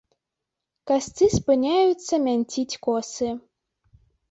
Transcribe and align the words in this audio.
Касцы 0.91 1.23
спыняюцца 1.35 2.21
мянціць 2.25 2.79
косы. 2.89 3.29